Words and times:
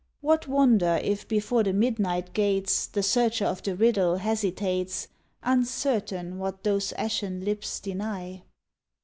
What 0.21 0.47
wonder, 0.47 0.99
if 1.03 1.27
before 1.27 1.61
the 1.61 1.73
midnight 1.73 2.33
gates 2.33 2.87
The 2.87 3.03
searcher 3.03 3.45
of 3.45 3.61
the 3.61 3.75
riddle 3.75 4.15
hesitates, 4.15 5.07
Uncertain 5.43 6.39
what 6.39 6.63
those 6.63 6.91
ashen 6.93 7.45
lips 7.45 7.79
deny? 7.79 8.41